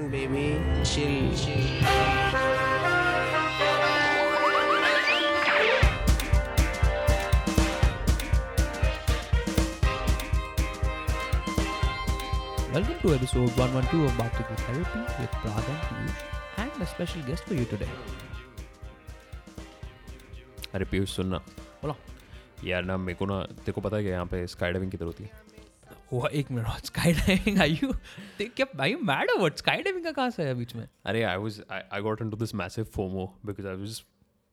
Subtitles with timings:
[0.00, 0.60] on, baby.
[0.84, 1.66] Chill, chill.
[12.72, 16.20] Welcome to episode 112 of Bhartiya Therapy with Prad and Piyush
[16.58, 17.90] and a special guest for you today.
[20.74, 21.38] अरे पीयूष सुनना
[21.82, 21.96] बोलो
[22.64, 25.04] यार ना मेरे को ना तेरे को पता है कि यहाँ पे स्काई डाइविंग किधर
[25.04, 25.30] होती है
[26.12, 27.92] वो एक minute skydiving are you
[28.40, 30.88] क्या भाई मैड व्हाट स्काई डाइविंग का कहाँ से है बीच में?
[31.06, 34.02] अरे I was I got into this massive FOMO because I was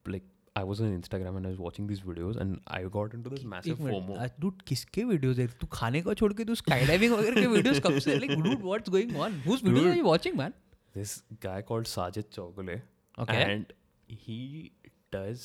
[0.05, 0.23] like
[0.57, 3.41] I was on Instagram and I was watching these videos and I got into this
[3.41, 4.09] एक massive FOMO.
[4.09, 5.53] Minute dude किसके videos देख?
[5.61, 8.63] तू खाने को छोड़ के तू sky diving वगैरह के वीडियोस कब से like dude
[8.63, 10.53] what's going on whose videos are you watching man
[10.97, 11.11] This
[11.43, 12.69] guy called Sajid Chowgule
[13.23, 13.41] Okay.
[13.47, 13.73] and
[14.21, 14.37] he
[15.15, 15.41] does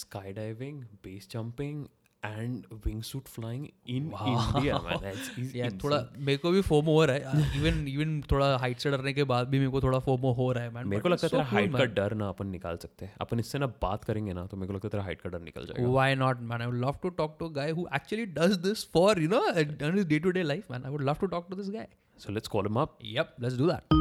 [0.00, 1.78] skydiving, base jumping
[2.24, 2.64] and
[3.02, 7.22] wingsuit flying in India थोड़ा मेरे को भी FOMO हो रहा है।
[7.58, 10.64] इवन इवन थोड़ा height से डरने के बाद भी मेरे को थोड़ा फोमो हो रहा
[10.64, 13.38] है मैन मेरे को लगता है हाइट का डर ना अपन निकाल सकते। हैं अपन
[13.38, 15.66] इससे ना बात करेंगे ना तो मेरे को लगता है तेरा हाइट का डर निकल
[15.66, 18.90] जाएगा। Why not man I would love to talk to guy who actually does this
[18.92, 21.46] for you know done his day to day life man I would love to talk
[21.50, 23.94] to this guy so let's call him up yup let's do that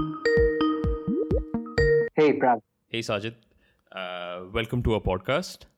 [2.20, 2.62] hey Prag
[2.94, 3.36] hey Sajid
[4.56, 5.73] welcome to our podcast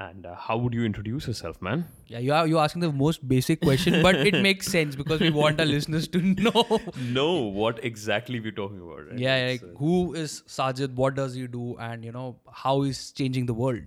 [0.00, 1.84] And uh, how would you introduce yourself, man?
[2.06, 5.28] Yeah, you are you're asking the most basic question, but it makes sense because we
[5.28, 6.80] want our listeners to know.
[7.16, 9.18] Know what exactly we're talking about, right?
[9.18, 10.94] Yeah, like uh, who is Sajid?
[10.94, 11.76] What does he do?
[11.88, 13.82] And you know how he's changing the world.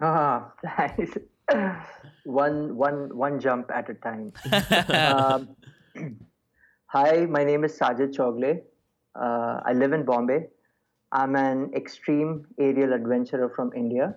[0.00, 1.12] Ah, nice.
[2.24, 4.32] one, one, one jump at a time.
[4.88, 5.48] um,
[6.86, 8.56] hi, my name is Sajid Chogle.
[9.14, 10.46] Uh, I live in Bombay.
[11.12, 14.14] I'm an extreme aerial adventurer from India.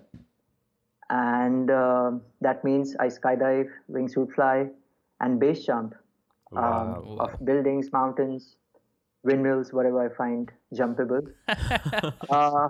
[1.10, 4.68] And uh, that means I skydive, wingsuit fly,
[5.20, 5.94] and base jump
[6.54, 8.56] um, of buildings, mountains,
[9.22, 11.26] windmills, whatever I find jumpable.
[12.30, 12.68] uh,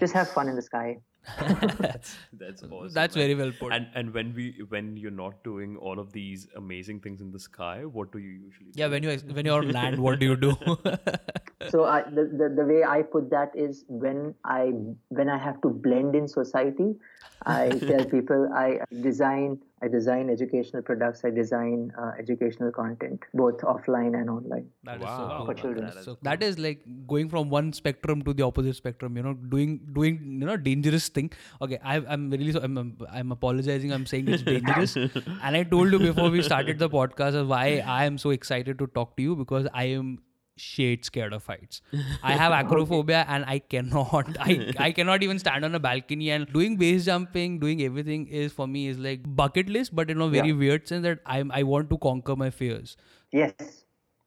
[0.00, 0.98] Just have fun in the sky.
[1.78, 2.92] that's that's awesome.
[2.92, 3.24] That's man.
[3.24, 3.72] very well put.
[3.72, 7.38] And and when we when you're not doing all of these amazing things in the
[7.38, 8.70] sky, what do you usually?
[8.74, 10.56] yeah, when you when you're on land, what do you do?
[11.70, 14.72] so I, the, the the way I put that is when I
[15.08, 16.96] when I have to blend in society,
[17.44, 21.24] I tell people I design I design educational products.
[21.24, 24.66] I design uh, educational content both offline and online.
[24.84, 25.16] That is Wow.
[25.18, 25.46] so cool.
[25.46, 25.86] For children.
[25.86, 29.16] That is so that is like going from one spectrum to the opposite spectrum.
[29.16, 31.30] You know, doing doing you know dangerous thing.
[31.62, 33.92] Okay, I, I'm really so I'm, I'm I'm apologizing.
[33.92, 38.04] I'm saying it's dangerous, and I told you before we started the podcast why I
[38.04, 40.18] am so excited to talk to you because I am
[40.58, 41.80] shade scared of heights.
[42.22, 46.52] I have acrophobia and I cannot I, I cannot even stand on a balcony and
[46.52, 50.28] doing base jumping, doing everything is for me is like bucket list, but in a
[50.28, 52.96] very weird sense that I'm I want to conquer my fears.
[53.32, 53.84] Yes.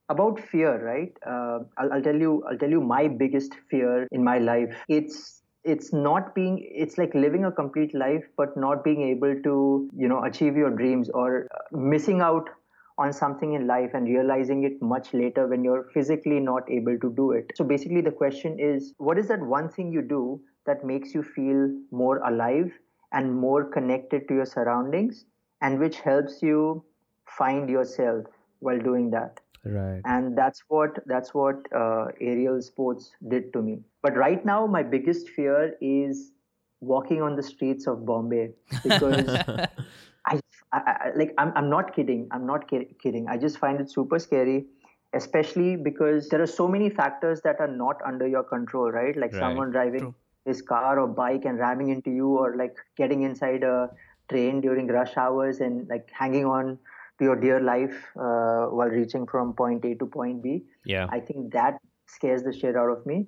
[0.09, 1.13] About fear, right?
[1.25, 2.43] Uh, I'll, I'll tell you.
[2.49, 4.75] I'll tell you my biggest fear in my life.
[4.89, 6.57] It's it's not being.
[6.69, 10.69] It's like living a complete life, but not being able to, you know, achieve your
[10.69, 12.49] dreams or uh, missing out
[13.01, 17.11] on something in life and realizing it much later when you're physically not able to
[17.19, 17.51] do it.
[17.55, 21.23] So basically, the question is, what is that one thing you do that makes you
[21.23, 22.71] feel more alive
[23.11, 25.25] and more connected to your surroundings,
[25.61, 26.83] and which helps you
[27.37, 28.25] find yourself
[28.59, 29.39] while doing that?
[29.63, 30.01] Right.
[30.05, 34.81] and that's what that's what uh, aerial sports did to me but right now my
[34.81, 36.31] biggest fear is
[36.79, 38.49] walking on the streets of bombay
[38.83, 39.37] because
[40.73, 43.79] I, I, I like I'm, I'm not kidding i'm not ki- kidding i just find
[43.79, 44.65] it super scary
[45.13, 49.33] especially because there are so many factors that are not under your control right like
[49.33, 49.39] Right.
[49.39, 50.15] someone driving True.
[50.45, 53.89] his car or bike and ramming into you or like getting inside a
[54.29, 56.77] train during rush hours and like hanging on
[57.19, 60.63] to your dear life uh, while reaching from point A to point B.
[60.85, 61.07] Yeah.
[61.09, 61.77] I think that
[62.07, 63.27] scares the shit out of me.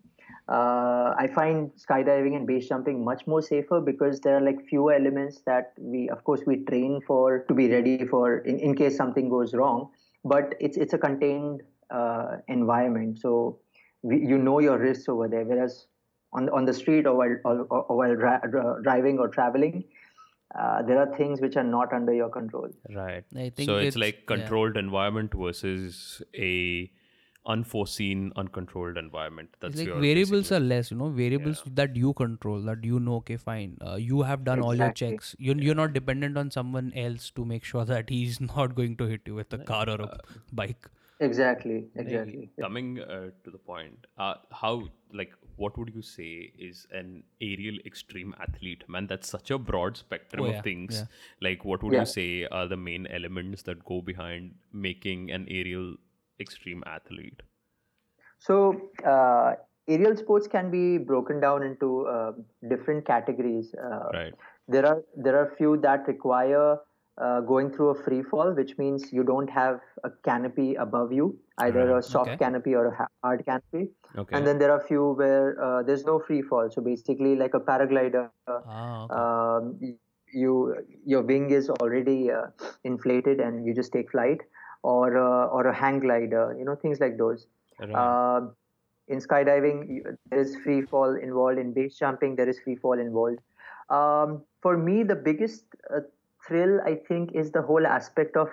[0.50, 4.94] Uh, I find skydiving and base jumping much more safer because there are like fewer
[4.94, 8.98] elements that we, of course, we train for to be ready for in, in case
[8.98, 9.92] something goes wrong.
[10.26, 13.60] But it's it's a contained uh, environment, so
[14.02, 15.46] we, you know your risks over there.
[15.46, 15.88] Whereas
[16.34, 19.86] on on the street or while or, or while dri- dri- driving or traveling,
[20.60, 22.70] uh, there are things which are not under your control.
[22.90, 23.24] Right.
[23.36, 24.36] I think so it's, it's- like yeah.
[24.36, 26.92] controlled environment versus a
[27.46, 29.50] unforeseen, uncontrolled environment.
[29.60, 33.00] That's like your variables basically- are less, you know, variables that you control, that you
[33.00, 33.78] know, okay, fine.
[33.86, 35.36] Uh, you have done all your checks.
[35.40, 39.06] You're, you're not dependent on someone else to make sure that he's not going to
[39.06, 40.18] hit you with a car or a Uh,
[40.52, 40.90] bike.
[41.20, 42.50] Exactly, exactly.
[42.60, 47.78] Coming uh, to the point, uh, how like what would you say is an aerial
[47.86, 48.84] extreme athlete?
[48.90, 50.96] Man, that's such a broad spectrum Oh, of yeah, things.
[50.98, 51.06] yeah.
[51.48, 52.00] Like, what would Yeah.
[52.00, 55.96] you say are the main elements that go behind making an aerial
[56.40, 57.42] extreme athlete?
[58.40, 59.54] So uh,
[59.88, 62.32] aerial sports can be broken down into uh,
[62.70, 63.74] different categories.
[63.76, 64.34] Uh, Right.
[64.68, 66.78] There are there are few that require
[67.22, 71.26] uh, going through a free fall, which means you don't have a canopy above you,
[71.66, 71.98] either Right.
[71.98, 72.38] a soft Okay.
[72.44, 73.84] canopy or a hard canopy.
[74.18, 74.38] Okay.
[74.38, 76.72] And then there are few where uh, there's no free fall.
[76.72, 79.20] So basically, like a paraglider, uh, Ah, okay.
[79.20, 79.98] um,
[80.34, 80.54] you
[81.06, 82.48] your wing is already uh,
[82.84, 84.40] inflated and you just take flight,
[84.84, 87.48] or uh, or a hang glider, you know things like those.
[87.80, 87.92] Right.
[87.92, 88.48] Uh,
[89.08, 91.60] in skydiving, there is free fall involved.
[91.60, 93.40] In base jumping, there is free fall involved.
[93.90, 96.00] Um, for me, the biggest uh,
[96.48, 98.48] thrill, I think, is the whole aspect of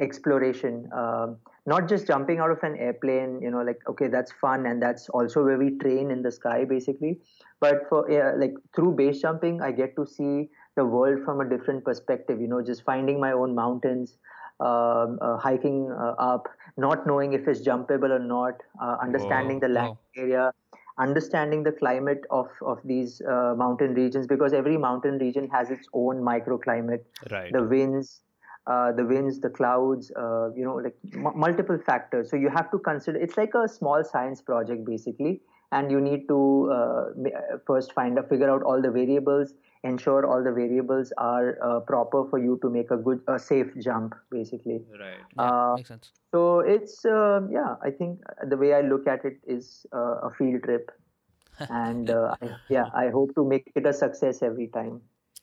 [0.00, 0.88] exploration.
[0.92, 1.36] Um,
[1.66, 5.08] not just jumping out of an airplane, you know, like okay, that's fun, and that's
[5.10, 7.18] also where we train in the sky, basically.
[7.60, 11.48] But for yeah, like through base jumping, I get to see the world from a
[11.48, 12.40] different perspective.
[12.40, 14.16] You know, just finding my own mountains,
[14.60, 19.60] um, uh, hiking uh, up, not knowing if it's jumpable or not, uh, understanding Whoa.
[19.60, 19.98] the land Wow.
[20.16, 20.52] area,
[20.98, 25.88] understanding the climate of of these uh, mountain regions because every mountain region has its
[25.94, 27.04] own microclimate.
[27.30, 27.56] right.
[27.56, 28.22] The winds,
[28.66, 32.30] uh, the winds, the clouds, uh, you know, like m- multiple factors.
[32.30, 33.18] So you have to consider.
[33.18, 38.18] It's like a small science project basically, and you need to uh, uh, first find
[38.18, 42.58] out, figure out all the variables, ensure all the variables are uh, proper for you
[42.62, 44.80] to make a good, a safe jump, basically.
[44.98, 45.18] right.
[45.36, 46.10] yeah, uh, makes sense.
[46.32, 50.30] So it's uh, yeah, I think the way I look at it is uh, a
[50.30, 50.90] field trip,
[51.68, 55.00] and uh, I, yeah, I hope to make it a success every time.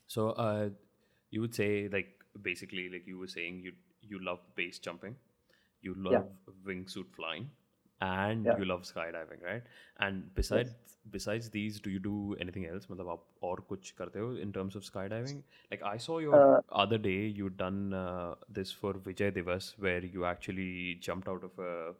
[0.07, 0.69] So, uh,
[1.29, 2.07] you would say like
[2.41, 5.15] basically like you were saying you you love base jumping,
[5.81, 6.23] you love Yeah.
[6.65, 7.49] wingsuit flying,
[8.01, 8.57] and yeah.
[8.57, 9.63] you love skydiving right?
[9.99, 10.97] And besides yes.
[11.11, 12.85] besides these do you do anything else?
[12.85, 15.41] matlab aap aur kuch karte ho in terms of skydiving?
[15.71, 20.05] Like i saw your uh, other day you done uh, this for vijay divas where
[20.05, 21.93] you actually jumped out of a,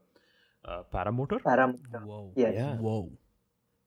[0.65, 1.41] a paramotor.
[1.41, 2.03] Paramotor.
[2.03, 2.31] Whoa.
[2.35, 2.53] Yes.
[2.53, 2.75] yeah.
[2.75, 3.11] Whoa.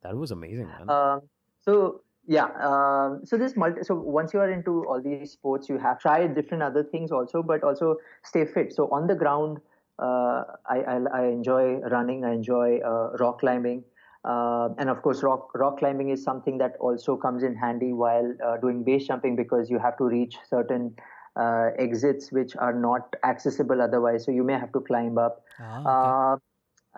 [0.02, 0.88] That was amazing man.
[0.88, 1.20] Uh,
[1.60, 5.78] so yeah um, so this multi so once you are into all these sports you
[5.78, 8.72] have tried different other things also but also stay fit.
[8.72, 9.60] So on the ground
[10.04, 12.24] I, I I enjoy running.
[12.24, 13.84] I enjoy uh, rock climbing.
[14.22, 18.34] Uh, and of course, rock rock climbing is something that also comes in handy while
[18.44, 20.94] uh, doing base jumping because you have to reach certain
[21.36, 24.24] uh, exits which are not accessible otherwise.
[24.24, 25.42] So you may have to climb up.
[25.58, 25.88] Ah, okay.
[25.88, 26.36] Uh,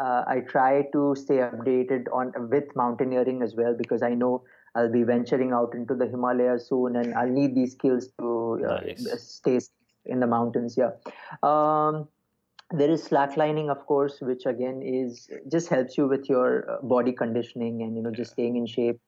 [0.02, 4.42] uh, I try to stay updated on with mountaineering as well because I know
[4.74, 8.80] I'll be venturing out into the Himalayas soon, and I'll need these skills to uh,
[8.80, 9.36] Nice.
[9.36, 9.60] stay
[10.06, 10.78] in the mountains.
[10.78, 10.92] Yeah.
[11.42, 12.08] Um,
[12.72, 17.12] there is slacklining, of course, which again is just helps you with your uh, body
[17.12, 19.00] conditioning and you know just staying in shape.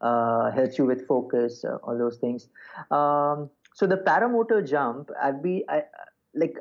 [0.00, 2.48] Uh, helps you with focus, uh, all those things.
[2.92, 5.82] Um, so the paramotor jump, I've been I,
[6.34, 6.56] like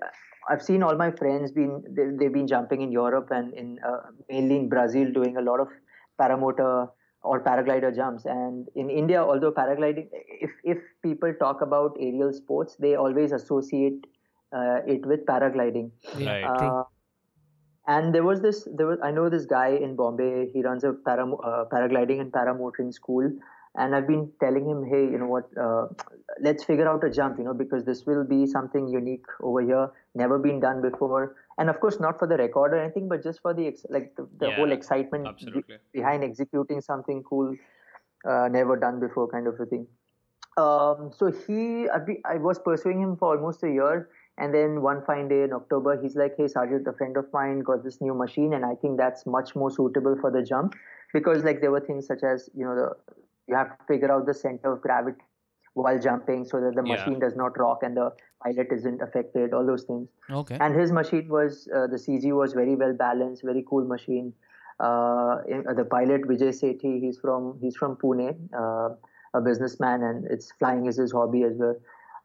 [0.50, 4.10] I've seen all my friends been they, they've been jumping in Europe and in uh,
[4.30, 5.68] mainly in Brazil doing a lot of
[6.20, 6.90] paramotor
[7.24, 10.08] or paraglider jumps and in India although paragliding
[10.48, 14.06] if if people talk about aerial sports they always associate
[14.86, 15.92] it with paragliding.
[16.16, 16.44] Right.
[16.44, 16.84] uh,
[17.88, 20.94] and there was this there was I know this guy in Bombay he runs a
[20.94, 23.32] para, uh, paragliding and paramotoring school.
[23.80, 25.88] And I've been telling him hey you know what uh,
[26.42, 29.92] let's figure out a jump you know because this will be something unique over here
[30.16, 31.36] never been done before.
[31.60, 34.16] And of course not for the record or anything but just for the ex- like
[34.16, 35.64] the, the whole excitement be-
[35.94, 37.56] behind executing something cool
[38.28, 39.88] uh, never done before kind of a thing.
[40.58, 44.82] Um, so he I've been- I was pursuing him for almost a year and then
[44.82, 48.00] one fine day in October, he's like, "Hey, Sajid, a friend of mine got this
[48.02, 50.76] new machine, and I think that's much more suitable for the jump
[51.14, 52.90] because, like, there were things such as you know, the
[53.48, 55.22] you have to figure out the center of gravity
[55.74, 56.96] while jumping so that the Yeah.
[56.96, 58.12] machine does not rock and the
[58.44, 59.54] pilot isn't affected.
[59.54, 60.08] All those things.
[60.30, 60.58] Okay.
[60.60, 64.34] And his machine was uh, the CG was very well balanced, very cool machine.
[64.80, 68.90] Uh, in- uh, the pilot Vijay Sethi, he's from he's from Pune, uh,
[69.34, 71.76] a businessman, and it's flying is his hobby as well.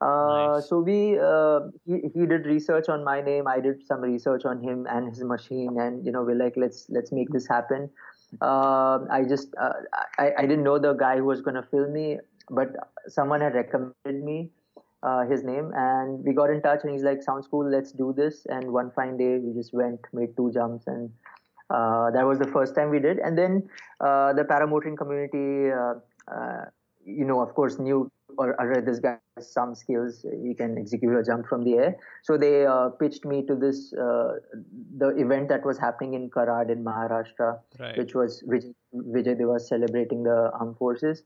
[0.02, 0.68] Uh, Nice.
[0.68, 3.46] So we uh, he, he did research on my name.
[3.46, 6.86] I did some research on him and his machine, and you know we're like let's
[6.90, 7.90] let's make this happen.
[8.40, 9.74] Um I just uh,
[10.18, 12.18] I, I didn't know the guy who was gonna film me,
[12.50, 12.68] but
[13.08, 14.50] someone had recommended me
[15.02, 18.12] uh, his name, and we got in touch, and he's like, "Sounds cool, let's do
[18.16, 21.10] this." And one fine day, we just went, made two jumps, and
[21.70, 23.18] uh, that was the first time we did.
[23.18, 23.68] And then
[24.00, 25.94] uh, the paramotoring community, uh,
[26.34, 26.64] uh,
[27.04, 30.24] you know, of course, knew or, or this guy has some skills.
[30.42, 31.96] He can execute a jump from the air.
[32.22, 34.34] So they uh, pitched me to this uh,
[34.96, 37.96] the event that was happening in Karad in Maharashtra, Right.
[37.98, 41.22] which was Vijay, Vijay Diwas celebrating the armed forces.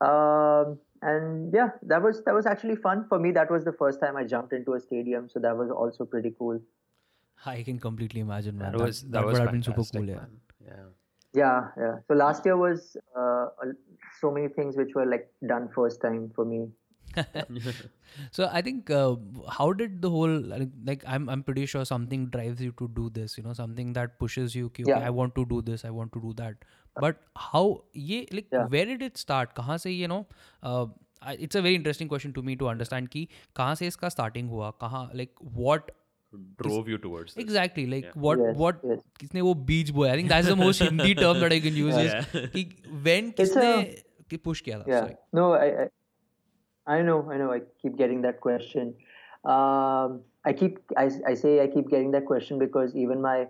[0.00, 3.30] Um, and yeah, that was that was actually fun for me.
[3.32, 6.34] That was the first time I jumped into a stadium, so that was also pretty
[6.38, 6.60] cool.
[7.44, 8.72] I can completely imagine, man.
[8.72, 10.02] That was that, would have been super cool.
[10.02, 10.40] Man.
[10.64, 10.68] Yeah.
[10.68, 10.84] Yeah,
[11.36, 11.94] yeah yeah.
[12.08, 13.46] So last year was uh,
[14.20, 16.66] so many things which were like done first time for me.
[18.36, 19.16] So i think uh,
[19.56, 20.34] how did the whole
[20.88, 24.18] like, i'm i'm pretty sure something drives you to do this you know something that
[24.18, 25.06] pushes you okay, yeah.
[25.08, 26.66] i want to do this i want to do that.
[27.04, 28.66] But how ye like yeah.
[28.66, 29.54] where did it start?
[29.54, 30.26] Kahan se you know
[30.62, 30.86] uh,
[31.46, 34.72] it's a very interesting question to me to understand ki kahan se iska starting hua?
[34.84, 35.90] Kahan like what
[36.63, 37.43] Drove you towards this.
[37.43, 38.99] exactly like what Yes, what yes.
[39.19, 40.11] किसने वो बीज बोया?
[40.13, 42.13] I think that's the most Hindi term that I can use is
[42.53, 42.63] कि
[43.07, 44.85] when It's किसने a- कि push किया था?
[44.91, 44.99] Yeah.
[45.01, 45.17] Sorry.
[45.39, 45.87] No, I, I,
[46.97, 47.49] I know, I know.
[47.55, 48.93] I keep getting that question.
[49.55, 53.47] Um, I keep, I, I say I keep getting that question because even my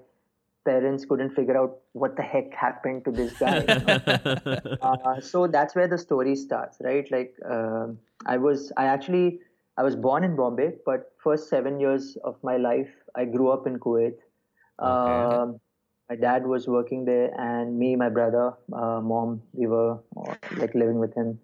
[0.65, 3.59] parents couldn't figure out what the heck happened to this guy.
[4.81, 7.11] uh, so that's where the story starts, right?
[7.11, 9.39] Like, um I was, I actually,
[9.78, 13.66] I was born in Bombay, but first seven years of my life, I grew up
[13.66, 14.14] in Kuwait.
[14.78, 15.61] Um,
[16.09, 20.75] my dad was working there, and me, my brother, uh, mom, we were uh, like
[20.75, 21.38] living with him.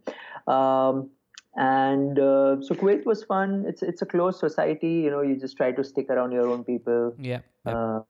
[0.46, 1.10] Um,
[1.56, 3.64] and uh, so Kuwait was fun.
[3.66, 4.92] It's it's a closed society.
[5.04, 7.40] You know, you just try to stick around your own people Yeah.
[7.66, 7.72] yeah.
[7.72, 8.02] uh,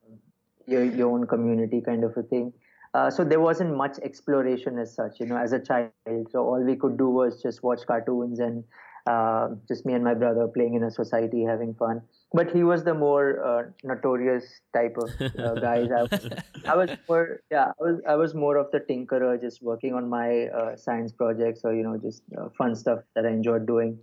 [0.66, 2.52] your, your own community kind of a thing.
[2.94, 6.28] Uh, so there wasn't much exploration as such, you know, as a child.
[6.30, 8.62] So all we could do was just watch cartoons and
[9.06, 12.02] uh, just me and my brother playing in a society, having fun.
[12.32, 15.88] But he was the more uh, notorious type of uh, guys.
[15.90, 16.28] I was,
[16.66, 20.08] I was more, yeah, I was, I was more of the tinkerer, just working on
[20.08, 23.98] my uh, science projects or you know, just uh, fun stuff that I enjoyed doing.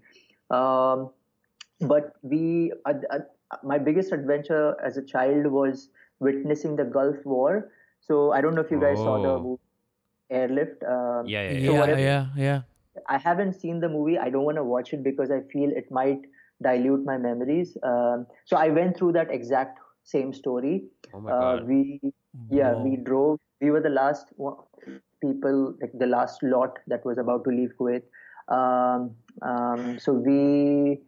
[0.51, 1.11] Um,
[1.81, 3.19] but we uh, uh,
[3.63, 5.89] my biggest adventure as a child was
[6.19, 9.39] witnessing the gulf war so i don't know if you guys saw the Oh.
[9.43, 9.61] movie
[10.29, 11.71] airlift um, Yeah, yeah, Yeah.
[11.71, 11.85] yeah.
[11.87, 11.97] Yeah.
[11.97, 12.25] Yeah.
[12.37, 12.61] Yeah.
[13.09, 14.17] I haven't seen the movie.
[14.17, 16.21] I don't want to watch it because i feel it might
[16.61, 17.77] dilute my memories.
[17.83, 20.83] Um, so i went through that exact same story.
[21.13, 21.67] Oh my uh, god.
[21.67, 21.99] we
[22.49, 23.39] yeah we drove.
[23.61, 24.33] We were the last
[25.21, 28.03] people like the last lot that was about to leave kuwait.
[28.57, 30.99] Um, um, so we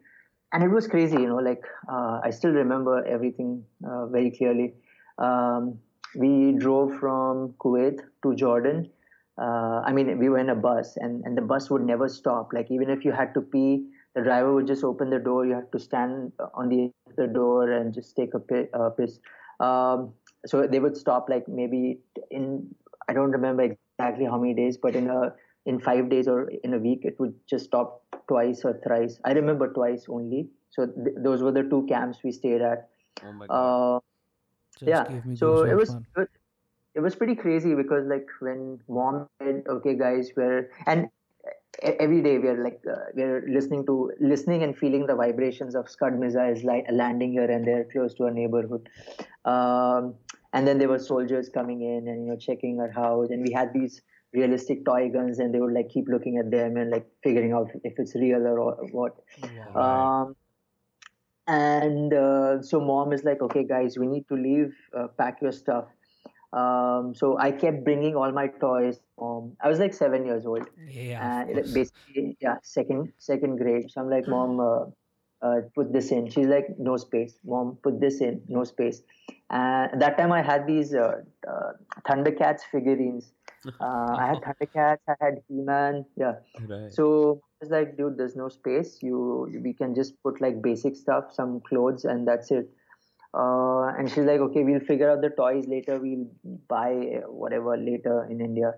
[0.52, 4.74] and it was crazy you know like uh, i still remember everything uh, very clearly.
[5.18, 5.78] Um,
[6.14, 8.90] we drove from kuwait to jordan
[9.38, 12.52] uh, i mean we were in a bus and, and the bus would never stop.
[12.52, 13.84] Like even if you had to pee
[14.14, 15.46] the driver would just open the door.
[15.46, 18.90] You had to stand on the edge the door and just take a pi- uh,
[18.90, 19.18] piss.
[19.60, 20.12] Um,
[20.46, 22.74] so they would stop like maybe in
[23.08, 25.32] i don't remember exactly how many days but in a
[25.66, 29.20] in five days or in a week it would just stop twice or thrice.
[29.24, 30.48] I remember twice only.
[30.70, 32.88] So th- those were the two camps we stayed at.
[33.24, 33.96] Oh my god.
[33.96, 34.00] uh,
[34.78, 35.04] Just yeah.
[35.08, 36.06] gave me so it was man.
[36.16, 36.30] it
[36.94, 41.08] it was pretty crazy because like when mom said okay guys we're and
[41.82, 46.18] every day we're like uh, we're listening to listening and feeling the vibrations of scud
[46.18, 48.88] missiles like landing here and there close to our neighborhood
[49.44, 50.14] um,
[50.52, 53.52] and then there were soldiers coming in and you know checking our house and we
[53.52, 54.02] had these
[54.34, 57.70] realistic toy guns and they would like keep looking at them and like figuring out
[57.84, 59.16] if it's real or what
[59.74, 60.36] um,
[61.46, 64.74] and uh, so mom is like, okay, guys, we need to leave.
[64.96, 65.86] Uh, pack your stuff.
[66.52, 69.00] Um, so I kept bringing all my toys.
[69.20, 71.44] Um, I was like seven years old, Yeah.
[71.46, 73.90] and basically, yeah, second second grade.
[73.90, 74.84] So I'm like, mom, uh,
[75.40, 76.28] uh, put this in.
[76.30, 77.38] She's like, no space.
[77.44, 78.42] Mom, put this in.
[78.48, 79.02] No space.
[79.50, 81.72] And that time I had these uh, uh,
[82.08, 83.32] Thundercats figurines.
[83.80, 84.98] Uh, I had Thundercats.
[85.08, 86.04] I had He-Man.
[86.16, 86.34] Yeah.
[86.66, 86.92] Right.
[86.92, 88.98] So I was like, dude, there's no space.
[89.02, 92.68] You we can just put like basic stuff, some clothes, and that's it.
[93.34, 95.98] Uh, and she's like, okay, we'll figure out the toys later.
[95.98, 96.26] We'll
[96.68, 98.74] buy uh, whatever later in India.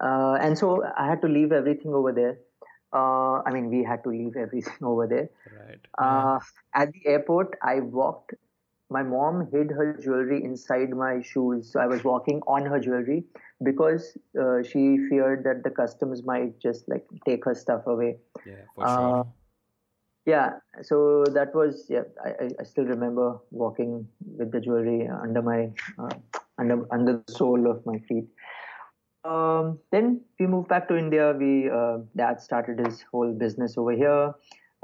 [0.00, 2.38] Uh, and so I had to leave everything over there.
[2.92, 5.28] Uh, I mean, we had to leave everything over there.
[5.58, 5.80] right.
[5.98, 6.38] Uh,
[6.74, 8.34] at the airport, I walked.
[8.88, 11.72] My mom hid her jewelry inside my shoes.
[11.72, 13.24] So I was walking on her jewelry
[13.64, 18.18] because uh, she feared that the customs might just like take her stuff away.
[18.46, 19.26] Yeah, for Uh, sure.
[20.26, 20.50] Yeah,
[20.82, 22.02] so that was yeah.
[22.24, 24.06] I, I, still remember walking
[24.36, 26.10] with the jewelry under my uh,
[26.58, 28.26] under under the sole of my feet.
[29.24, 31.32] Um, then we moved back to India.
[31.38, 34.34] We uh, dad started his whole business over here.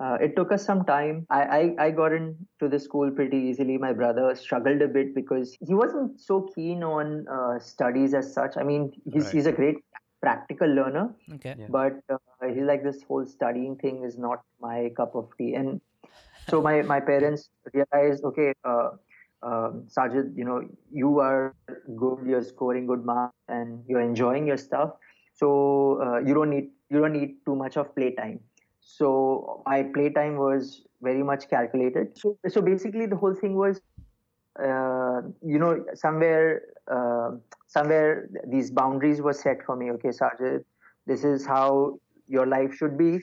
[0.03, 1.27] Uh, it took us some time.
[1.31, 3.79] I, I, I got into the school pretty easily.
[3.79, 8.57] My brother struggled a bit because he wasn't so keen on uh, studies as such.
[8.57, 9.35] I mean, he's, Right.
[9.35, 9.77] he's a great
[10.23, 11.55] practical learner, Okay.
[11.59, 11.67] Yeah.
[11.69, 15.55] but uh, he's like this whole studying thing is not my cup of tea.
[15.55, 15.81] And
[16.49, 18.91] so my, my parents realized, okay, uh,
[19.43, 21.55] um, Sajid, you know, you are
[21.97, 24.91] good, you're scoring good marks, and you're enjoying your stuff.
[25.35, 28.41] So uh, you don't need you don't need too much of playtime.
[28.81, 32.17] So my playtime was very much calculated.
[32.17, 33.81] So so basically, the whole thing was,
[34.63, 37.31] uh, you know, somewhere uh,
[37.67, 39.91] somewhere these boundaries were set for me.
[39.93, 40.65] Okay, Sajid,
[41.07, 41.99] this is how
[42.29, 43.21] your life should be.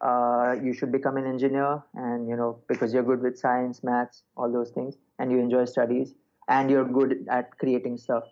[0.00, 4.22] Uh, you should become an engineer, and you know because you're good with science, maths,
[4.36, 6.14] all those things, and you enjoy studies,
[6.48, 8.24] and you're good at creating stuff.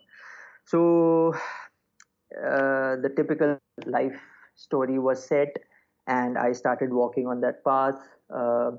[0.65, 1.33] So
[2.35, 4.19] uh, the typical life
[4.55, 5.55] story was set,
[6.07, 7.99] and I started walking on that path.
[8.33, 8.71] Uh,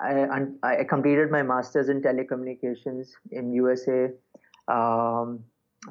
[0.00, 4.08] I, I, completed my master's in telecommunications in USA
[4.68, 5.40] um,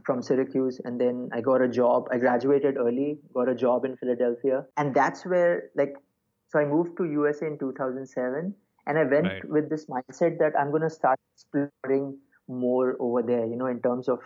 [0.05, 2.07] from Syracuse, and then I got a job.
[2.11, 5.95] I graduated early, got a job in Philadelphia, and that's where like,
[6.49, 8.53] so I moved to USA in 2007,
[8.87, 9.49] and I went right.
[9.49, 13.45] with this mindset that I'm going to start exploring more over there.
[13.45, 14.19] You know, in terms of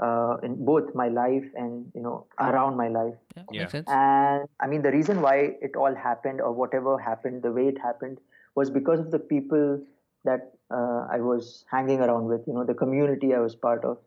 [0.00, 3.14] uh, in both my life and you know around my life.
[3.52, 3.82] Yeah, yeah.
[3.86, 7.78] And I mean, the reason why it all happened or whatever happened, the way it
[7.78, 8.18] happened,
[8.54, 9.80] was because of the people
[10.24, 12.42] that uh, I was hanging around with.
[12.46, 13.98] You know, the community I was part of.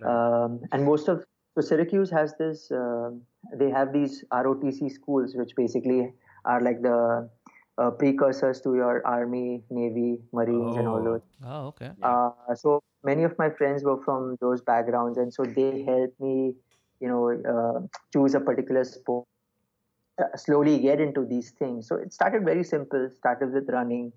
[0.00, 0.44] Right.
[0.44, 2.70] Um, and most of so Syracuse has this.
[2.70, 3.10] Uh,
[3.54, 6.12] they have these ROTC schools, which basically
[6.44, 7.28] are like the
[7.78, 10.78] uh, precursors to your army, navy, marines, oh.
[10.78, 11.20] and all those.
[11.44, 11.90] Oh, okay.
[12.02, 16.54] Uh, so many of my friends were from those backgrounds, and so they helped me,
[17.00, 19.26] you know, uh, choose a particular sport.
[20.20, 21.86] Uh, slowly get into these things.
[21.86, 23.08] So it started very simple.
[23.16, 24.12] Started with running,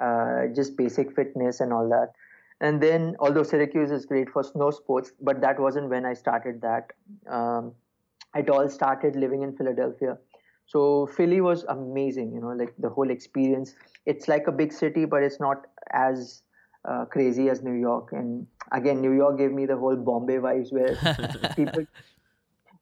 [0.00, 2.12] uh, just basic fitness and all that.
[2.60, 6.60] And then, although Syracuse is great for snow sports, but that wasn't when I started
[6.62, 6.92] that.
[7.28, 7.72] Um,
[8.34, 10.18] it all started living in Philadelphia
[10.68, 13.74] so Philly was amazing, you know, like the whole experience.
[14.04, 16.42] It's like a big city, but it's not as
[16.84, 18.10] uh, crazy as New York.
[18.12, 20.94] And again, New York gave me the whole Bombay vibes where
[21.56, 21.86] people.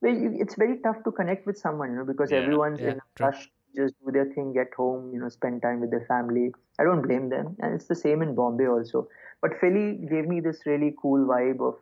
[0.00, 2.98] Well, it's very tough to connect with someone, you know, because yeah, everyone's yeah, in
[2.98, 6.52] a rush, just do their thing, get home, you know, spend time with their family.
[6.78, 9.08] I don't blame them, and it's the same in Bombay also.
[9.42, 11.76] But Philly gave me this really cool vibe of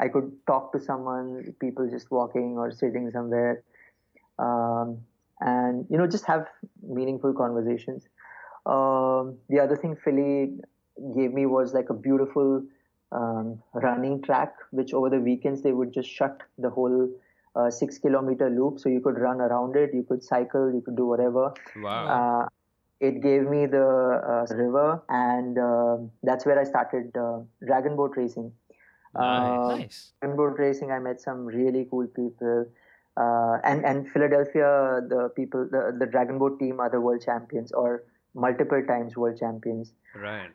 [0.00, 3.64] I could talk to someone, people just walking or sitting somewhere.
[4.38, 4.98] Um,
[5.40, 6.46] and you know just have
[6.82, 8.08] meaningful conversations.
[8.66, 10.58] Um, the other thing Philly
[11.16, 12.62] gave me was like a beautiful
[13.12, 17.08] um, running track, which over the weekends they would just shut the whole
[17.56, 20.96] uh, six kilometer loop, so you could run around it, you could cycle, you could
[20.96, 21.52] do whatever.
[21.76, 22.06] Wow.
[22.16, 22.48] Uh,
[23.00, 28.14] it gave me the uh, river, and uh, that's where I started uh, dragon boat
[28.16, 28.52] racing.
[29.14, 29.78] Nice.
[29.78, 30.12] nice.
[30.20, 32.66] Dragon boat racing, I met some really cool people
[33.18, 37.72] uh, and and Philadelphia, the people, the, the Dragon Boat team are the world champions
[37.72, 39.92] or multiple times world champions.
[40.14, 40.50] Right.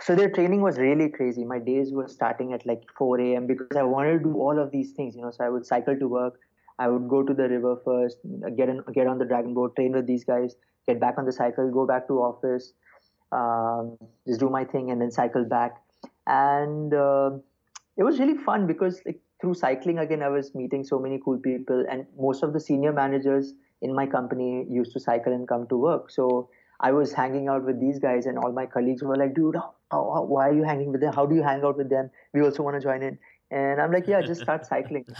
[0.00, 1.44] So their training was really crazy.
[1.44, 3.46] My days were starting at like 4 a.m.
[3.46, 5.16] because I wanted to do all of these things.
[5.16, 6.38] You know, so I would cycle to work.
[6.78, 8.18] I would go to the river first,
[8.56, 10.54] get in, get on the dragon boat, train with these guys,
[10.86, 12.72] get back on the cycle, go back to office,
[13.32, 15.72] um, just do my thing, and then cycle back.
[16.28, 17.30] And uh,
[17.98, 21.38] it was really fun because like through cycling again i was meeting so many cool
[21.38, 25.66] people and most of the senior managers in my company used to cycle and come
[25.68, 26.48] to work so
[26.80, 29.74] i was hanging out with these guys and all my colleagues were like dude how,
[29.90, 32.40] how, why are you hanging with them how do you hang out with them we
[32.42, 33.18] also want to join in
[33.50, 35.04] and i'm like yeah just start cycling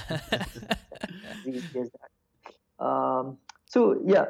[2.79, 4.27] um, so yeah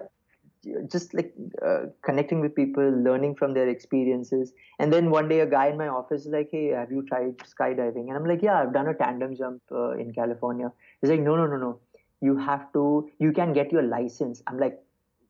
[0.91, 1.33] just like
[1.65, 4.53] uh, connecting with people, learning from their experiences.
[4.79, 7.39] And then one day, a guy in my office is like, "Hey, have you tried
[7.39, 11.21] skydiving?" And I'm like, "Yeah, I've done a tandem jump uh, in California." He's like,
[11.21, 11.81] "No, no, no, no.
[12.21, 13.09] You have to.
[13.19, 14.79] You can get your license." I'm like,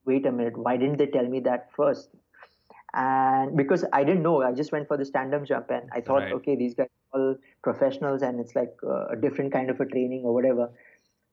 [0.05, 0.57] "Wait a minute.
[0.57, 2.11] Why didn't they tell me that first?
[2.99, 6.23] And because I didn't know, I just went for the tandem jump, and I thought,
[6.23, 6.33] right.
[6.33, 8.75] okay, these guys are all professionals, and it's like
[9.13, 10.71] a different kind of a training or whatever.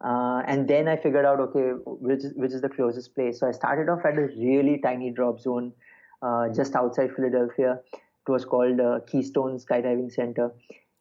[0.03, 3.39] Uh, and then I figured out, okay, which is, which is the closest place.
[3.39, 5.73] So I started off at a really tiny drop zone
[6.21, 7.79] uh, just outside Philadelphia.
[7.93, 10.51] It was called uh, Keystone Skydiving Center.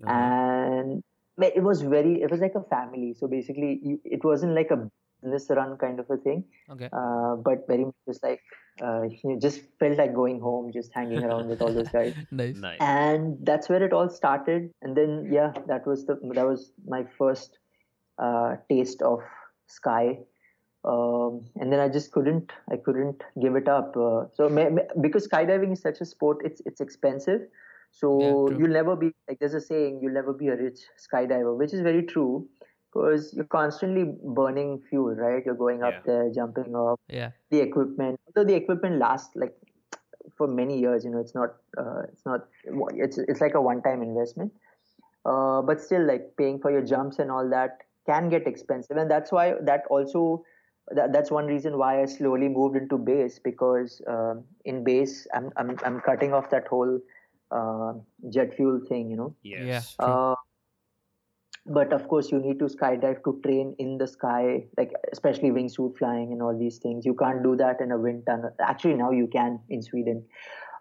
[0.02, 0.10] Uh-huh.
[0.10, 1.02] And
[1.42, 3.14] it was very, it was like a family.
[3.18, 4.88] So basically, you, it wasn't like a
[5.22, 6.44] business run kind of a thing.
[6.70, 6.88] Okay.
[6.90, 8.40] Uh, but very much just like,
[8.82, 12.14] uh, you just felt like going home, just hanging around with all those guys.
[12.30, 12.56] nice.
[12.56, 12.78] nice.
[12.80, 14.70] And that's where it all started.
[14.82, 17.58] And then, yeah, that was the, that was my first
[18.18, 19.20] uh, taste of
[19.66, 20.18] sky
[20.84, 23.96] um, and then I just couldn't I couldn't give it up.
[23.96, 27.42] Uh, so may, may, because skydiving is such a sport, it's it's expensive.
[27.90, 31.56] So yeah, you'll never be like there's a saying you'll never be a rich skydiver,
[31.56, 32.46] which is very true
[32.94, 35.44] because you're constantly burning fuel, right?
[35.44, 36.00] You're going up yeah.
[36.06, 37.00] there, jumping off.
[37.08, 37.30] Yeah.
[37.50, 39.54] The equipment, although the equipment lasts like
[40.36, 42.46] for many years, you know, it's not uh, it's not
[42.94, 44.52] it's it's like a one-time investment.
[45.26, 49.10] Uh, but still, like paying for your jumps and all that can get expensive and
[49.10, 50.44] that's why that also
[50.90, 55.50] that, that's one reason why I slowly moved into base because um, in base I'm,
[55.56, 57.00] I'm I'm cutting off that whole
[57.50, 57.94] uh,
[58.28, 59.34] jet fuel thing, you know.
[59.42, 59.96] Yes.
[59.98, 60.04] Yeah.
[60.04, 60.34] Uh,
[61.66, 65.96] but of course you need to skydive to train in the sky like especially wingsuit
[65.96, 69.10] flying and all these things you can't do that in a wind tunnel actually now
[69.10, 70.22] you can in sweden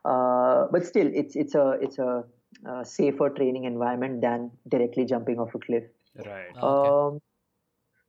[0.06, 2.24] uh, but still it's it's a it's a,
[2.68, 5.84] a, safer training environment than directly jumping off a cliff
[6.16, 6.56] Right.
[6.56, 6.90] Okay.
[6.90, 7.20] um,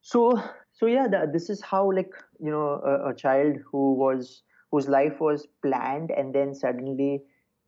[0.02, 4.42] so so yeah that, this is how like you know a, a child who was
[4.70, 7.22] whose life was planned and then suddenly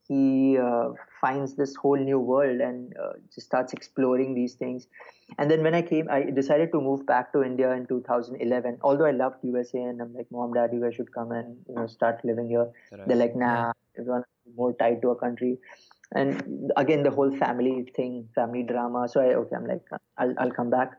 [0.08, 0.90] he uh,
[1.20, 4.86] finds this whole new world and uh, just starts exploring these things.
[5.38, 9.06] And then when i came i decided to move back to india in 2011 although
[9.06, 11.86] i loved usa and i'm like mom dad you guys should come and you know
[11.86, 12.68] start living here.
[12.92, 13.08] Right.
[13.08, 14.22] they're like nah everyone
[14.56, 15.58] more tied to a country.
[16.12, 19.08] And again the whole family thing family drama.
[19.08, 19.82] So i okay i'm like
[20.16, 20.92] i'll, I'll come back.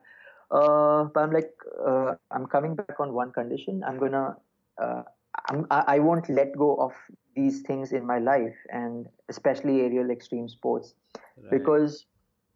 [0.52, 1.54] Uh, but i'm like
[1.88, 3.82] uh, i'm coming back on one condition.
[3.88, 4.36] I'm gonna
[4.82, 5.04] uh,
[5.50, 6.94] I'm, I, I won't let go of
[7.36, 10.96] these things in my life and especially aerial extreme sports
[11.38, 11.50] Right.
[11.50, 12.06] because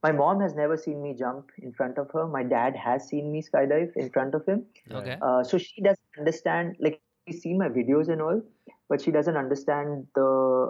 [0.03, 3.31] my mom has never seen me jump in front of her my dad has seen
[3.31, 5.17] me skydive in front of him Okay.
[5.21, 8.41] uh, so she doesn't understand like she's seen my videos and all
[8.89, 10.29] but she doesn't understand the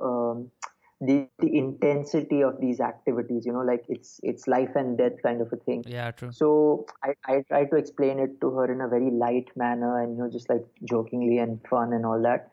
[0.10, 0.52] um,
[1.02, 5.42] the, the intensity of these activities you know like it's it's life and death kind
[5.42, 5.84] of a thing.
[5.88, 6.32] Yeah, true.
[6.32, 10.16] so I, I try to explain it to her in a very light manner and
[10.16, 12.52] you know just like jokingly and fun and all that.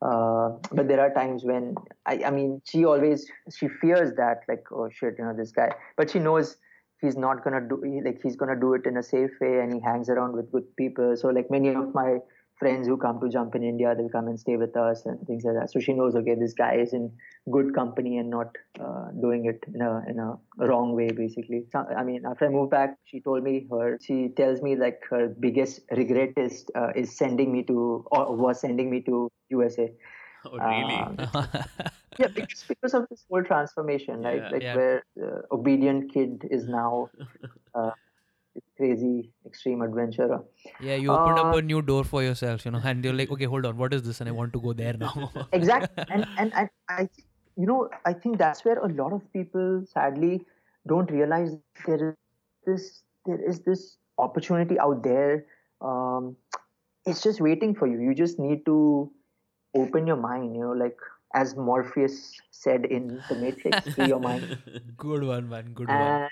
[0.00, 1.74] Uh, but there are times when
[2.06, 5.70] I, I mean she always she fears that like oh shit you know this guy
[5.98, 6.56] but she knows
[7.02, 9.80] he's not gonna do like he's gonna do it in a safe way and he
[9.80, 11.16] hangs around with good people.
[11.16, 12.18] So like many of my
[12.60, 15.44] friends who come to jump in india they'll come and stay with us and things
[15.48, 17.10] like that so she knows okay this guy is in
[17.56, 20.30] good company and not uh, doing it in a in a
[20.70, 24.28] wrong way basically so, i mean after i moved back she told me her she
[24.36, 28.90] tells me like her biggest regret is uh, is sending me to or was sending
[28.90, 29.92] me to usa
[30.44, 31.00] Oh, really?
[31.32, 31.42] uh,
[32.18, 34.48] yeah because, because of this whole transformation right Yeah.
[34.52, 34.74] like Yeah.
[34.74, 37.10] where uh, obedient kid is now
[37.74, 37.90] uh,
[38.76, 40.42] crazy extreme adventurer
[40.80, 43.30] Yeah, you opened up Uh, a new door for yourself, you know, and you're like,
[43.30, 44.20] okay, hold on, what is this?
[44.20, 45.30] And I want to go there now.
[45.52, 47.08] exactly and and I, I
[47.56, 50.44] you know i think that's where a lot of people sadly
[50.86, 52.16] don't realize there is
[52.66, 55.46] this there is this opportunity out there
[55.80, 56.36] um,
[57.06, 59.10] it's just waiting for you you just need to
[59.74, 60.96] open your mind you know like
[61.34, 64.58] as morpheus said in the matrix free your mind
[64.96, 65.72] good one, man.
[65.72, 66.28] Good one.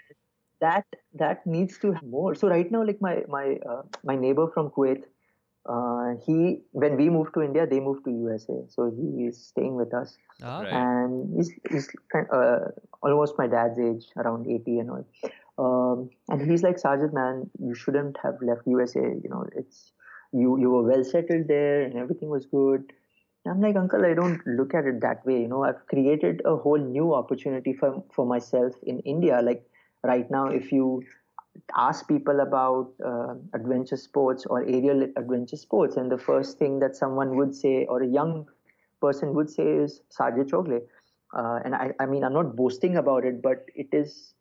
[0.60, 4.46] That that needs to have more so right now like my my uh, my neighbor
[4.54, 5.04] from kuwait
[5.68, 9.74] uh, he when we moved to india they moved to usa so he is staying
[9.82, 10.72] with us Ah, Right.
[10.72, 12.58] and he's, he's kind uh,
[13.02, 15.04] almost my dad's age around 80 and all
[15.64, 19.92] um, and he's like Sajid man you shouldn't have left usa you know it's
[20.32, 22.92] you you were well settled there and everything was good
[23.46, 25.40] I'm like, Uncle, I don't look at it that way.
[25.40, 29.40] You know, I've created a whole new opportunity for, for myself in India.
[29.42, 29.62] Like
[30.04, 31.02] right now, if you
[31.76, 36.96] ask people about uh, adventure sports or aerial adventure sports, and the first thing that
[36.96, 38.46] someone would say or a young
[39.00, 40.80] person would say is Sajid Chogle.
[41.36, 44.34] Uh, and I, I mean, I'm not boasting about it, but it is,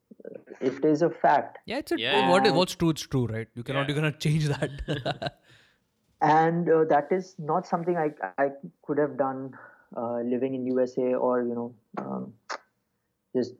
[0.62, 1.58] it is a fact.
[1.66, 2.30] yeah, it's a Yeah.
[2.30, 3.48] what is what's true, it's true, right?
[3.56, 3.88] You cannot, Yeah.
[3.90, 5.34] you cannot change that.
[6.22, 8.50] and uh, that is not something I I
[8.86, 9.54] could have done
[9.96, 12.34] uh, living in USA or you know um,
[13.36, 13.54] just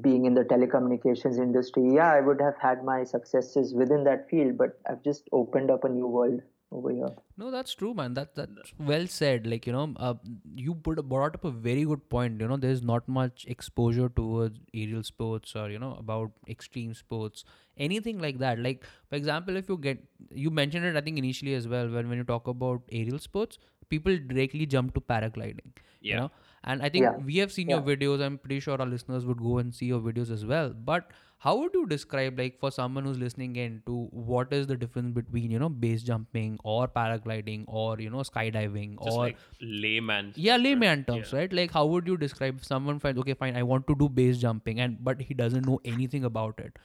[0.00, 1.94] being in the telecommunications industry.
[1.94, 5.84] Yeah, I would have had my successes within that field, but I've just opened up
[5.84, 7.08] a new world over here.
[7.38, 8.14] No, that's true, man.
[8.14, 9.46] That that's well said.
[9.46, 10.14] Like you know, uh,
[10.54, 12.40] you put brought up a very good point.
[12.40, 17.44] You know, there's not much exposure towards aerial sports or you know about extreme sports,
[17.78, 18.58] anything like that.
[18.58, 22.08] Like for example, if you get you mentioned it, I think initially as well when
[22.08, 25.72] when you talk about aerial sports, people directly jump to paragliding.
[26.00, 26.16] You Yeah.
[26.20, 26.30] know,
[26.64, 27.16] and I think Yeah.
[27.30, 28.20] we have seen your videos.
[28.24, 30.70] I'm pretty sure our listeners would go and see your videos as well.
[30.70, 34.76] But how would you describe, like, for someone who's listening in, to what is the
[34.76, 39.36] difference between you know base jumping or paragliding or you know skydiving Just or like
[39.60, 40.32] layman.
[40.36, 41.52] yeah layman terms, right?
[41.52, 44.38] Like, how would you describe if someone finds okay, fine, I want to do base
[44.38, 46.78] jumping, and but he doesn't know anything about it.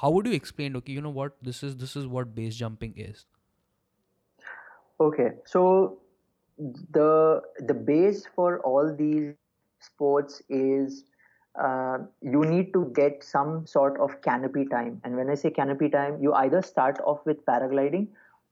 [0.00, 0.76] How would you explain?
[0.76, 1.76] Okay, you know what this is.
[1.76, 3.26] This is what base jumping is.
[5.00, 5.99] Okay, so
[6.92, 9.34] the the base for all these
[9.80, 11.04] sports is
[11.60, 15.00] uh, you need to get some sort of canopy time.
[15.04, 18.08] And when I say canopy time, you either start off with paragliding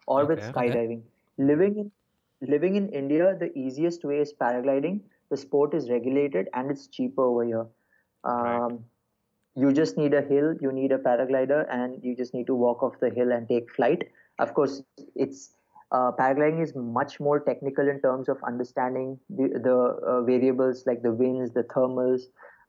[0.07, 0.55] or with Okay.
[0.57, 0.81] Okay.
[0.81, 1.03] skydiving.
[1.39, 1.93] Living in
[2.41, 5.01] living in India, the easiest way is paragliding.
[5.31, 7.67] The sport is regulated and it's cheaper over here.
[8.39, 8.63] Right.
[8.65, 8.85] Um,
[9.55, 12.83] you just need a hill, you need a paraglider, and you just need to walk
[12.83, 14.11] off the hill and take flight.
[14.39, 14.83] Of course,
[15.15, 15.58] it's
[15.91, 21.03] uh, paragliding is much more technical in terms of understanding the, the uh, variables like
[21.03, 22.23] the winds, the thermals,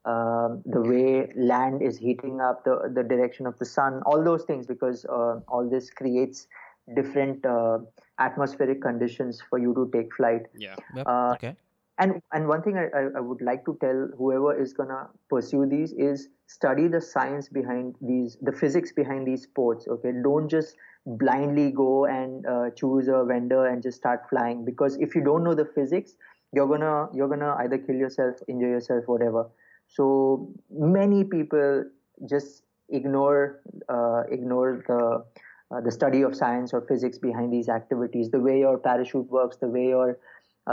[0.06, 4.44] um, the way land is heating up, the the direction of the sun, all those
[4.44, 6.48] things, because uh, all this creates
[6.96, 7.80] different uh,
[8.18, 10.44] atmospheric conditions for you to take flight.
[10.58, 10.76] Yeah.
[10.96, 11.08] Yep.
[11.08, 11.56] Uh, okay.
[12.00, 15.92] And and one thing I, I, would like to tell whoever is gonna pursue these
[15.94, 20.14] is study the science behind these the physics behind these sports okay?
[20.24, 25.14] Don't just blindly go and uh, choose a vendor and just start flying because if
[25.14, 26.14] you don't know the physics
[26.54, 29.50] you're gonna you're gonna either kill yourself injure yourself whatever.
[29.88, 31.86] So many people
[32.30, 35.26] just ignore uh, ignore the
[35.72, 39.58] uh, the study of science or physics behind these activities the way your parachute works
[39.58, 40.18] the way your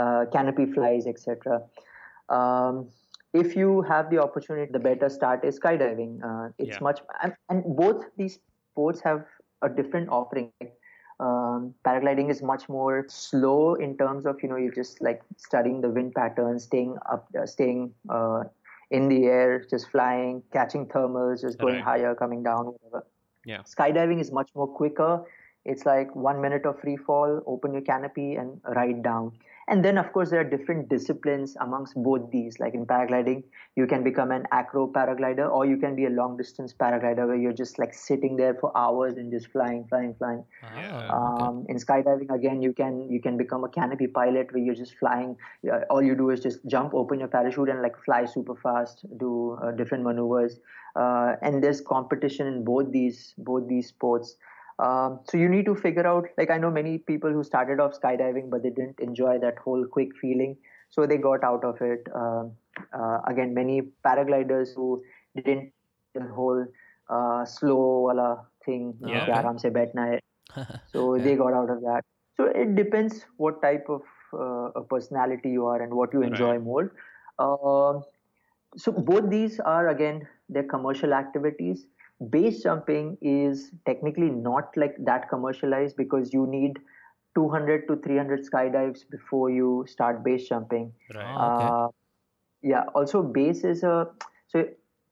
[0.05, 1.61] canopy flies etc
[2.29, 2.87] um,
[3.33, 6.79] if you have the opportunity the better start is skydiving uh, it's Yeah.
[6.81, 8.39] much and, and both these
[8.73, 9.25] sports have
[9.61, 10.51] a different offering
[11.19, 15.81] um, paragliding is much more slow in terms of you know you're just like studying
[15.81, 18.43] the wind patterns staying up uh, staying uh,
[18.91, 21.83] in the air just flying catching thermals just going Right.
[21.83, 23.05] higher coming down whatever
[23.45, 23.61] Yeah.
[23.63, 25.23] skydiving is much more quicker
[25.65, 29.31] it's like one minute of free fall open your canopy and ride down
[29.67, 33.43] and then of course there are different disciplines amongst both these like in paragliding
[33.75, 37.35] you can become an acro paraglider or you can be a long distance paraglider where
[37.35, 41.09] you're just like sitting there for hours and just flying flying flying Yeah.
[41.09, 41.43] Ah, okay.
[41.47, 44.95] um, in skydiving again you can you can become a canopy pilot where you're just
[44.97, 45.35] flying
[45.71, 49.05] uh, all you do is just jump open your parachute and like fly super fast
[49.17, 50.59] do uh, different maneuvers
[50.95, 54.35] uh, and there's competition in both these both these sports
[54.79, 57.99] um, so you need to figure out, like, I know many people who started off
[57.99, 60.55] skydiving, but they didn't enjoy that whole quick feeling.
[60.89, 62.07] So they got out of it.
[62.13, 62.45] Uh,
[62.93, 65.03] uh, again, many paragliders who
[65.35, 65.71] didn't
[66.13, 66.65] the whole
[67.09, 68.09] uh, slow
[68.65, 69.25] thing, uh, yeah.
[70.93, 71.23] so yeah.
[71.23, 72.01] they got out of that.
[72.35, 74.01] So it depends what type of
[74.33, 76.61] uh, a personality you are and what you enjoy right.
[76.61, 76.91] more.
[77.39, 78.03] Um,
[78.75, 81.85] so both these are again they're commercial activities
[82.29, 86.79] base jumping is technically not like that commercialized because you need
[87.35, 91.37] 200 to 300 skydives before you start base jumping Right.
[91.37, 91.73] Ah, okay.
[91.75, 91.87] uh,
[92.61, 94.07] yeah also base is a
[94.47, 94.65] so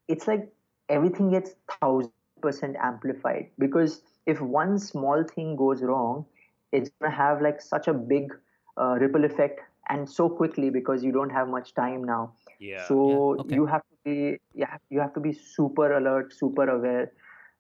[0.07, 0.51] it's like
[0.89, 6.25] everything gets thousand percent amplified because if one small thing goes wrong
[6.71, 8.31] it's gonna have like such a big
[8.77, 12.89] uh, ripple effect and so quickly because you don't have much time now Yeah.
[12.89, 13.59] so Yeah, okay.
[13.59, 17.11] you have to be yeah you have to be super alert super aware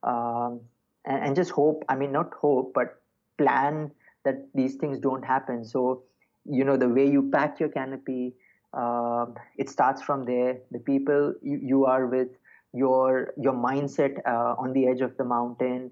[0.03, 0.61] um,
[1.05, 3.01] and, and just hope i mean not hope but
[3.37, 3.91] plan
[4.25, 6.03] that these things don't happen so
[6.45, 8.33] you know the way you pack your canopy
[8.73, 12.29] um it starts from there the people you, you are with
[12.73, 15.91] your your mindset uh, on the edge of the mountain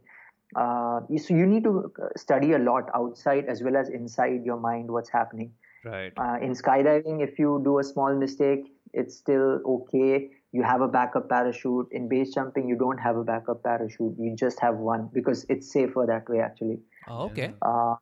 [0.55, 4.43] uh, you- so you need to uh, study a lot outside as well as inside
[4.45, 5.51] your mind what's happening
[5.83, 6.13] right.
[6.17, 10.29] uh, in skydiving, if you do a small mistake, it's still okay.
[10.53, 11.87] You have a backup parachute.
[11.91, 14.15] In base jumping, you don't have a backup parachute.
[14.19, 16.79] You just have one because it's safer that way, actually.
[17.07, 17.53] Oh, okay.
[17.61, 17.95] Uh,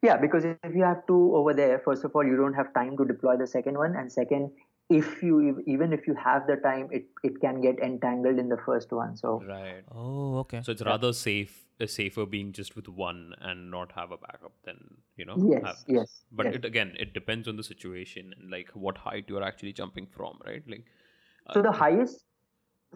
[0.00, 2.96] yeah, because if you have two over there, first of all, you don't have time
[2.96, 4.52] to deploy the second one, and second,
[4.88, 8.60] if you even if you have the time, it it can get entangled in the
[8.64, 9.16] first one.
[9.16, 9.82] So Right.
[9.90, 10.62] Oh, okay.
[10.62, 14.52] So it's rather safe, uh, safer being just with one and not have a backup
[14.64, 14.78] than
[15.16, 15.36] you know.
[15.50, 16.54] yes, have- yes, But yes.
[16.56, 20.38] it again, it depends on the situation and like what height you're actually jumping from,
[20.46, 20.62] right?
[20.68, 20.84] Like.
[21.48, 22.24] So the highest,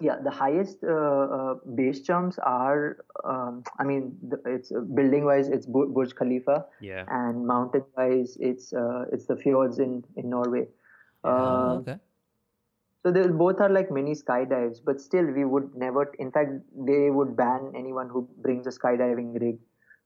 [0.00, 5.24] yeah, the highest uh, uh, base jumps are, um, I mean, the, it's uh, building
[5.24, 7.04] wise, it's Bu- Burj Khalifa, Yeah.
[7.09, 10.68] and mountain wise, it's uh, it's the fjords in in Norway.
[11.24, 11.98] Oh, okay.
[13.02, 16.04] so they both are like mini skydives, but still, we would never.
[16.18, 16.52] In fact,
[16.87, 19.59] they would ban anyone who brings a skydiving rig.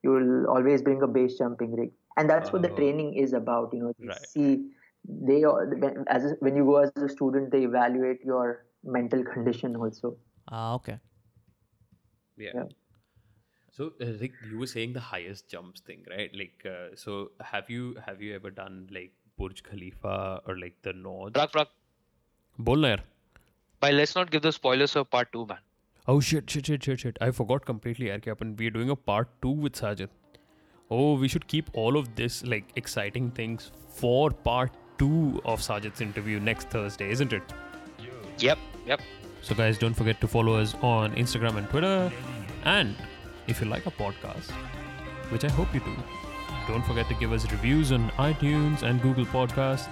[0.03, 2.77] You will always bring a base jumping rig, and that's what the Oh.
[2.77, 3.73] training is about.
[3.73, 4.27] You know, Right.
[4.35, 4.71] see
[5.05, 9.77] they when, as a, when you go as a student they evaluate your mental condition
[9.77, 10.17] also.
[10.51, 10.99] Ah okay.
[12.37, 12.65] Yeah, yeah.
[13.73, 16.31] so uh, like you were saying the highest jumps thing right?
[16.35, 20.93] Like uh, so have you have you ever done like burj khalifa or like the
[20.93, 21.33] north?
[21.33, 21.67] Prak, Prak.
[22.59, 22.99] Bolner.
[23.81, 25.59] By let's not give the spoilers of part 2 man.
[26.07, 27.19] Oh shit shit shit shit shit.
[27.21, 30.09] I forgot completely air and we're doing a part 2 with sajid.
[30.91, 36.01] Oh we should keep all of this like exciting things for part two of Sajid's
[36.01, 37.43] interview next Thursday, isn't it?
[38.39, 39.01] Yep, yep.
[39.43, 42.13] So, guys, don't forget to follow us on Instagram and Twitter.
[42.65, 42.97] And
[43.47, 44.51] if you like our podcast,
[45.31, 45.97] which I hope you do,
[46.67, 49.89] don't forget to give us reviews on iTunes and Google Podcasts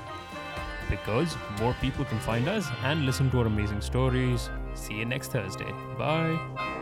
[0.91, 4.51] because more people can find us and listen to our amazing stories.
[4.75, 5.73] See you next Thursday.
[5.99, 6.75] Bye.